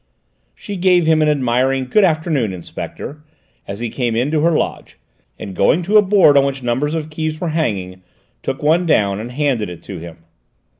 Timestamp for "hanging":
7.49-8.01